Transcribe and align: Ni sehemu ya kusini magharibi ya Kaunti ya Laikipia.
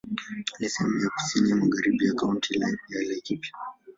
Ni 0.59 0.69
sehemu 0.69 0.99
ya 0.99 1.09
kusini 1.09 1.53
magharibi 1.53 2.05
ya 2.05 2.13
Kaunti 2.13 2.59
ya 2.89 3.03
Laikipia. 3.07 3.51